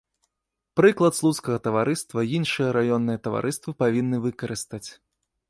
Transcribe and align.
Прыклад 0.79 1.13
слуцкага 1.19 1.57
таварыства 1.67 2.23
іншыя 2.39 2.69
раённыя 2.79 3.23
таварыствы 3.29 3.71
павінны 3.85 4.17
выкарыстаць. 4.27 4.87